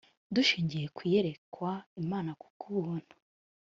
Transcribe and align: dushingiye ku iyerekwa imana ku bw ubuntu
dushingiye 0.35 0.87
ku 0.95 0.99
iyerekwa 1.07 1.71
imana 2.03 2.31
ku 2.39 2.45
bw 2.53 2.61
ubuntu 2.77 3.15